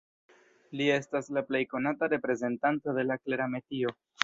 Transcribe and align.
Li 0.79 0.87
estas 0.93 1.29
la 1.37 1.43
plej 1.51 1.61
konata 1.75 2.11
reprezentanto 2.15 2.99
de 2.99 3.07
la 3.13 3.21
Klera 3.23 3.51
metio. 3.57 3.97